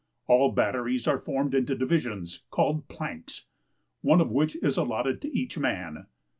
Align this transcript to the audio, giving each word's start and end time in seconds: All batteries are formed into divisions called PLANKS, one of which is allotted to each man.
All 0.25 0.51
batteries 0.51 1.07
are 1.07 1.19
formed 1.19 1.53
into 1.53 1.75
divisions 1.75 2.41
called 2.49 2.87
PLANKS, 2.87 3.45
one 4.01 4.19
of 4.19 4.31
which 4.31 4.55
is 4.63 4.75
allotted 4.75 5.21
to 5.21 5.37
each 5.37 5.59
man. 5.59 6.07